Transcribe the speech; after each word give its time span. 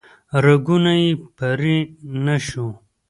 رګونه 0.43 0.91
یې 1.01 1.09
پرې 1.37 1.77
نه 2.25 2.35
شو 2.47 2.67